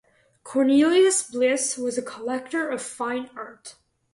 [0.43, 3.75] Cornelius Bliss was a collector of fine art.